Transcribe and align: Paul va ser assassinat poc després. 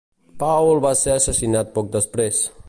Paul 0.43 0.79
va 0.85 0.93
ser 1.03 1.13
assassinat 1.17 1.71
poc 1.77 1.93
després. 1.99 2.43